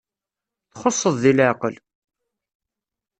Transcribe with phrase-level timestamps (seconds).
[0.71, 1.75] Txuṣṣeḍ deg leɛqel!